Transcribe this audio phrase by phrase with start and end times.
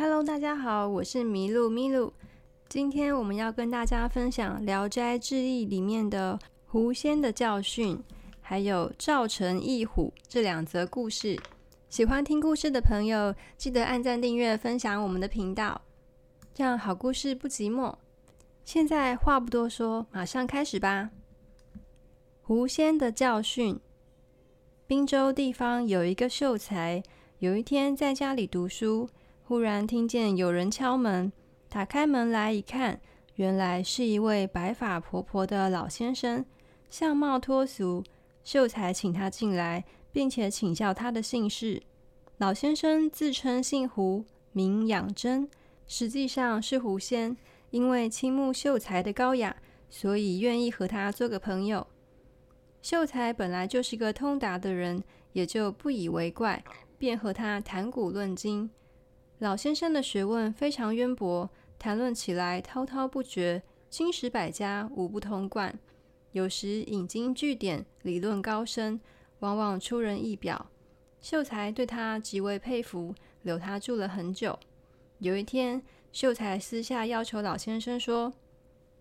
[0.00, 2.12] Hello，大家好，我是麋鹿麋鹿。
[2.68, 8.00] 今天我们要跟大家分享《聊斋志异》里面的狐仙的教训，
[8.40, 11.36] 还有赵成义虎这两则故事。
[11.88, 15.80] 喜欢听故事的朋友，记得按赞、订阅、分享我们的频道，
[16.54, 17.92] 这样好故事不寂寞。
[18.64, 21.10] 现在话不多说，马上开始吧。
[22.42, 23.80] 狐仙的教训：
[24.86, 27.02] 滨州地方有一个秀才，
[27.40, 29.10] 有一天在家里读书。
[29.48, 31.32] 忽然听见有人敲门，
[31.70, 33.00] 打开门来一看，
[33.36, 36.44] 原来是一位白发婆婆的老先生，
[36.90, 38.04] 相貌脱俗。
[38.44, 41.82] 秀才请他进来，并且请教他的姓氏。
[42.36, 44.22] 老先生自称姓胡，
[44.52, 45.48] 名养真，
[45.86, 47.34] 实际上是狐仙。
[47.70, 49.56] 因为倾慕秀才的高雅，
[49.88, 51.86] 所以愿意和他做个朋友。
[52.82, 56.62] 秀才本来就是个通达的人，也就不以为怪，
[56.98, 58.68] 便和他谈古论今。
[59.38, 65.78] 老先生的学问非常渊博，谈论起来滔滔不绝，经史百家无不通贯。
[66.32, 69.00] 有时引经据典，理论高深，
[69.38, 70.66] 往往出人意表。
[71.20, 74.58] 秀才对他极为佩服，留他住了很久。
[75.18, 78.32] 有一天，秀才私下要求老先生说：“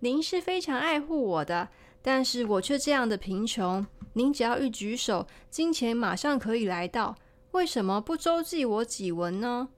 [0.00, 1.70] 您是非常爱护我的，
[2.02, 7.16] 但是我却这样的贫穷，您只要一举手，金钱马上可以来到，
[7.52, 9.70] 为什么不周济我几文呢？”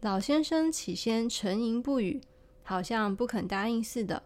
[0.00, 2.20] 老先生起先沉吟不语，
[2.62, 4.22] 好像不肯答应似的。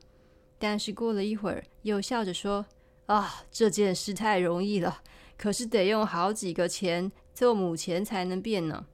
[0.59, 2.67] 但是过了一会儿，又笑着说
[3.07, 5.03] ：“啊，这件事太容易了，
[5.39, 8.87] 可是得用好几个钱做母钱才能变呢。”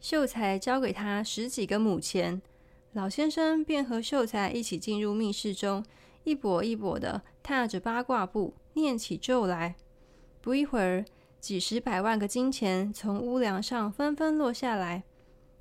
[0.00, 2.40] 秀才交给他十几个母钱，
[2.92, 5.84] 老先生便和秀才一起进入密室中，
[6.22, 9.74] 一跛一跛的踏着八卦步念起咒来。
[10.40, 11.04] 不一会儿，
[11.40, 15.02] 几十百万个金钱从屋梁上纷纷落下来。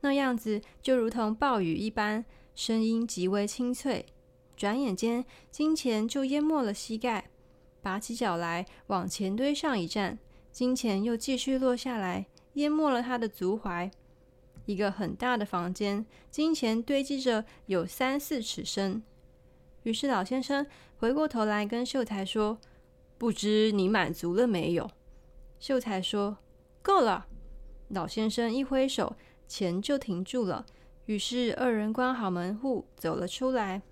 [0.03, 4.05] 那样子就如同暴雨一般，声音极为清脆。
[4.57, 7.29] 转眼间，金钱就淹没了膝盖。
[7.81, 10.19] 拔起脚来往前堆上一站，
[10.51, 12.25] 金钱又继续落下来，
[12.55, 13.89] 淹没了他的足踝。
[14.65, 19.01] 一个很大的房间，金钱堆积着有三四尺深。
[19.83, 22.57] 于是老先生回过头来跟秀才说
[23.17, 24.89] ：“不知你满足了没有？”
[25.59, 26.39] 秀才说
[26.83, 27.27] ：“够了。”
[27.87, 29.15] 老先生一挥手。
[29.53, 30.65] 钱就停住了，
[31.05, 33.83] 于是二人关好门户走了出来。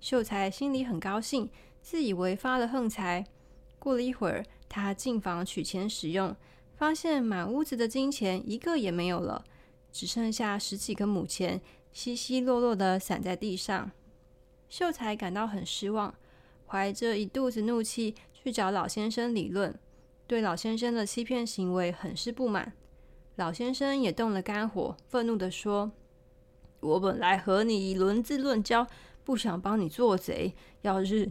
[0.00, 1.50] 秀才心里很高兴，
[1.82, 3.26] 自以为发了横财。
[3.78, 6.34] 过了一会儿，他进房取钱使用，
[6.74, 9.44] 发现满屋子的金钱一个也没有了，
[9.92, 11.60] 只剩下十几个母钱，
[11.92, 13.90] 稀稀落落的散在地上。
[14.70, 16.14] 秀才感到很失望，
[16.66, 19.78] 怀着一肚子怒气去找老先生理论，
[20.26, 22.72] 对老先生的欺骗行为很是不满。
[23.38, 25.92] 老先生也动了肝火，愤怒地说
[26.80, 28.84] ：“我本来和你以论资论交，
[29.22, 30.56] 不想帮你做贼。
[30.82, 31.30] 要是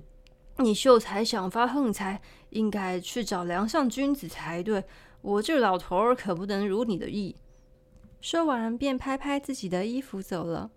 [0.59, 4.85] 你秀才想发横财，应该去找梁上君子才对。
[5.21, 7.35] 我这老头儿可不能如你的意。”
[8.21, 10.71] 说完，便拍拍自己的衣服走了。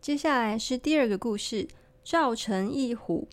[0.00, 1.68] 接下来是第二个故事：
[2.02, 3.28] 赵成一虎。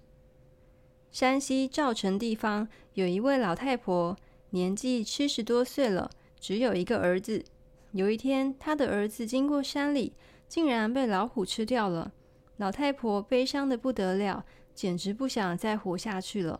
[1.10, 4.18] 山西赵城地方有一位老太婆，
[4.50, 6.12] 年纪七十多岁了。
[6.40, 7.44] 只有一个儿子。
[7.92, 10.14] 有一天，他的儿子经过山里，
[10.48, 12.12] 竟然被老虎吃掉了。
[12.58, 16.59] 老太婆悲伤得不得了，简直不想再活下去了，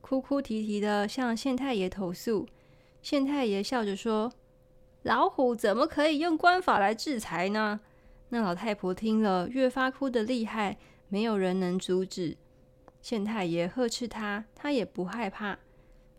[0.00, 2.46] 哭哭啼啼地向县太爷投诉。
[3.02, 4.32] 县太爷笑着说
[5.02, 7.80] ：“老虎怎么可以用官法来制裁呢？”
[8.30, 10.76] 那老太婆听了，越发哭得厉害，
[11.08, 12.36] 没有人能阻止。
[13.00, 15.58] 县太爷呵斥他，他也不害怕。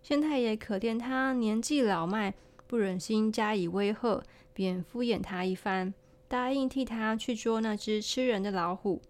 [0.02, 2.34] 县太爷可怜他年纪老迈。
[2.70, 5.92] 不忍心加以威吓，便敷衍他一番，
[6.28, 9.02] 答应替他去捉那只吃人的老虎。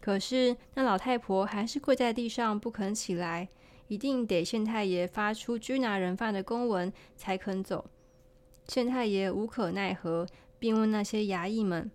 [0.00, 3.48] 可是那老太婆还是跪在地上不肯起来，
[3.88, 7.90] 一定得县太爷发出拘拿人犯的公文才肯走。
[8.68, 10.24] 县太爷无可奈何，
[10.60, 11.90] 便问那些衙役们：“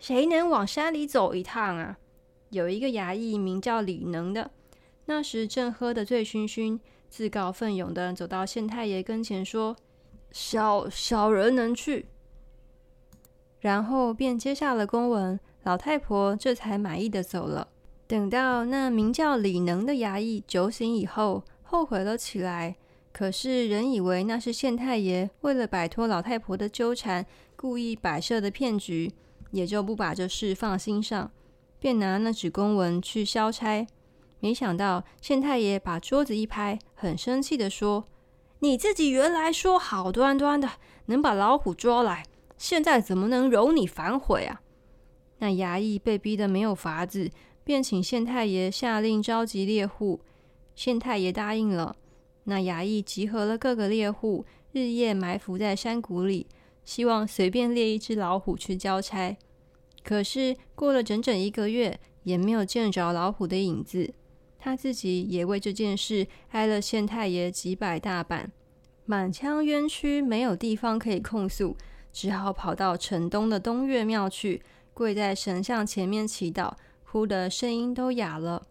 [0.00, 1.96] 谁能往山里走一趟啊？”
[2.50, 4.50] 有一个衙役名叫李能的，
[5.04, 9.76] 那时正喝得醉醺醺，自告奋勇地走到县太爷跟前说。
[10.30, 12.06] 小小人能去，
[13.60, 17.68] 然后便接下了公文，老太婆这才满意的走了。
[18.06, 22.76] 等到那名叫李能的衙役酒醒以后，后悔了起来，
[23.12, 27.26] 可是仍以为那是县太爷为了摆脱老太婆的纠缠，
[27.56, 29.12] 故意摆设的骗局，
[29.50, 31.30] 也就不把这事放心上，
[31.78, 33.86] 便拿那纸公文去消差。
[34.40, 38.06] 没想到县太爷把桌子一拍，很生气的说。
[38.60, 40.68] 你自己原来说好端端的
[41.06, 42.24] 能把老虎捉来，
[42.56, 44.60] 现在怎么能容你反悔啊？”
[45.38, 47.30] 那衙役被逼得没有法子，
[47.62, 50.20] 便请县太爷下令召集猎户。
[50.74, 51.96] 县太爷答应了。
[52.44, 56.46] 那衙役集合了各个猎户，日夜埋伏在山谷里，
[56.84, 59.36] 希望随便猎一只老虎去交差。
[60.02, 64.14] 可是过了整整一个月，也没有见着老虎的影子。
[64.58, 68.50] 他自己也为这件事挨了县太爷几百大板，
[69.06, 71.76] 满腔冤屈，没有地方可以控诉，
[72.12, 74.62] 只好跑到城东的东岳庙去。
[74.92, 76.72] 跪在神像前面祈祷，
[77.04, 78.66] 哭得声音都哑了。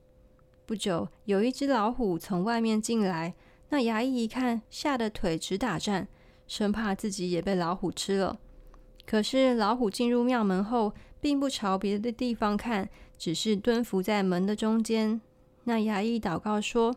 [0.65, 3.33] 不久，有一只老虎从外面进来，
[3.69, 6.05] 那衙役一看，吓得腿直打颤，
[6.45, 8.37] 生怕自己也被老虎吃了。
[9.05, 15.21] 可是老虎进入庙门后，并不朝别的地方看，只是蹲伏在门的中间。
[15.67, 16.95] 那衙役祷告说：“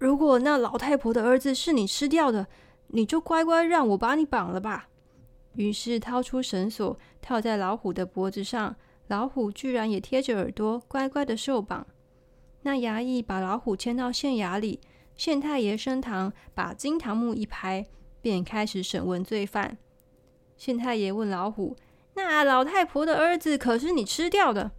[0.00, 2.46] 如果那老太婆的儿子是你吃掉的，
[2.86, 4.88] 你就乖乖让我把你绑了吧。”
[5.52, 8.74] 于是掏出绳索，套在老虎的脖子上，
[9.08, 11.86] 老虎居然也贴着耳朵，乖乖的受绑。
[12.62, 14.80] 那衙役把老虎牵到县衙里，
[15.14, 17.84] 县太爷升堂，把金堂木一拍，
[18.22, 19.76] 便开始审问罪犯。
[20.56, 21.76] 县太爷问老虎
[22.16, 24.70] ：“那老太婆的儿子可是你吃掉的？”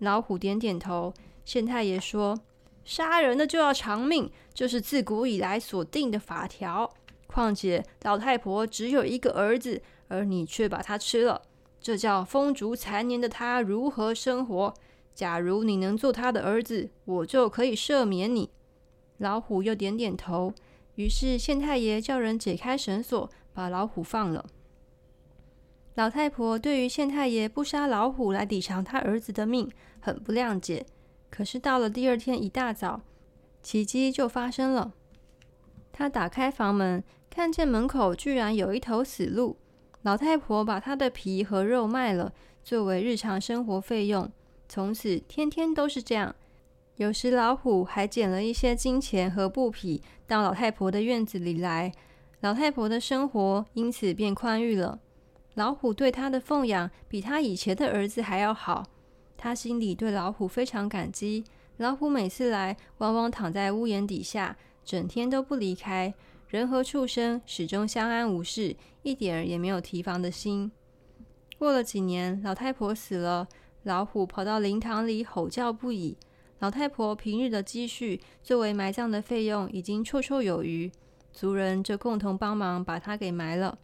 [0.00, 1.14] 老虎点点头。
[1.48, 2.38] 县太爷说
[2.84, 6.92] ：“杀人的就要偿命，这是自古以来所定的法条。
[7.26, 11.40] 况且老太婆只有一个儿子。”而你却把他吃了，
[11.80, 14.74] 这叫风烛残年的他如何生活？
[15.14, 18.50] 假如你能做他的儿子，我就可以赦免你。
[19.16, 20.52] 老虎又点点头。
[20.96, 24.44] 于是县太爷叫人解开绳索，把老虎放了。
[25.94, 30.84] 老太婆对于县太爷不杀老虎来抵偿他儿子的命，很不谅解。
[31.30, 33.02] 可是到了第二天一大早，
[33.62, 34.92] 奇迹就发生了。
[35.92, 39.56] 他打开房门，看见门口居然有一头死鹿。
[40.02, 42.32] 老太婆把她的皮和肉卖了，
[42.62, 44.30] 作为日常生活费用。
[44.68, 46.34] 从此天天都是这样。
[46.96, 51.92] 有时老虎还捡了一些金钱和布匹到老太婆的院子里来，
[52.40, 55.00] 老太婆的生活因此变宽裕了。
[55.54, 58.84] 老虎对她的奉养比她以前的儿子还要好，
[59.38, 61.44] 他心里对老虎非常感激。
[61.78, 66.12] 老虎每次来，往往躺在屋檐底下，整天都不离开。
[66.48, 70.72] 人和畜生始终相安无事，一点儿也没有提防的心。
[71.56, 73.46] 过了几年，老太婆死了，
[73.84, 76.16] 老虎跑到灵堂里吼叫不已。
[76.58, 80.90] 老太婆平日的积蓄作为埋葬的费用已经绰绰有余，
[81.32, 83.78] 族人就共同帮忙把她给埋了。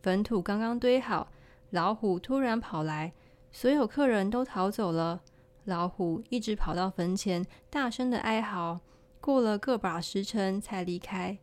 [0.00, 1.32] 坟土刚刚堆好，
[1.70, 3.12] 老虎突然跑来，
[3.52, 5.20] 所有客人都逃走了。
[5.64, 8.80] 老虎一直跑到坟前，大声的哀嚎，
[9.20, 11.38] 过了个把时辰才离开。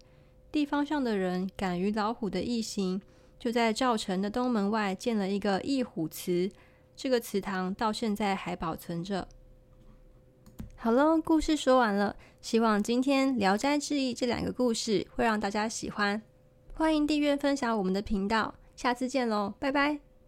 [0.51, 3.01] 地方上的人感于老虎的异行，
[3.37, 6.51] 就在赵城的东门外建了一个异虎祠。
[6.95, 9.27] 这个祠堂到现在还保存着。
[10.75, 16.21] 好了，故事说完了，希望今天《聊斋志异》这两个故事会让大家喜欢。
[16.73, 20.08] 欢迎订阅分享我们的频道，下次见喽，拜拜。